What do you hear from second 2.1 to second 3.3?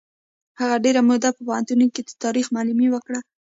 تاریخ معلمي وکړه.